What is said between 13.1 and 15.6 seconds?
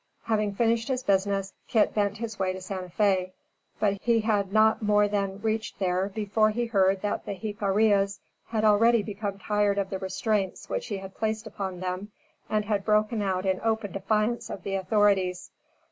out in open defiance of the authorities.